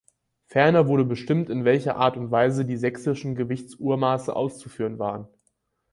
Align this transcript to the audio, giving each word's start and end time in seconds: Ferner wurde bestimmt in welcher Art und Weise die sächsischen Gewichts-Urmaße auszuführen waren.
Ferner 0.47 0.87
wurde 0.87 1.05
bestimmt 1.05 1.47
in 1.51 1.63
welcher 1.63 1.95
Art 1.97 2.17
und 2.17 2.31
Weise 2.31 2.65
die 2.65 2.75
sächsischen 2.75 3.35
Gewichts-Urmaße 3.35 4.35
auszuführen 4.35 4.97
waren. 4.97 5.27